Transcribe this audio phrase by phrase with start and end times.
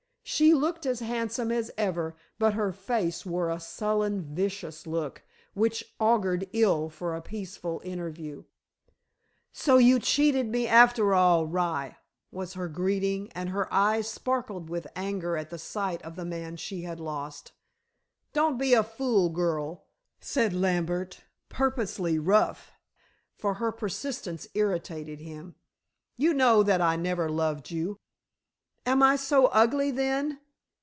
[0.23, 5.23] She looked as handsome as ever, but her face wore a sullen, vicious look,
[5.55, 8.45] which augured ill for a peaceful interview.
[9.51, 11.97] "So you cheated me after all, rye?"
[12.31, 16.55] was her greeting, and her eyes sparkled with anger at the sight of the man
[16.55, 17.51] she had lost.
[18.31, 19.83] "Don't be a fool, girl,"
[20.21, 22.71] said Lambert, purposely rough,
[23.37, 25.55] for her persistence irritated him.
[26.15, 27.97] "You know that I never loved you."
[28.83, 30.39] "Am I so ugly then?"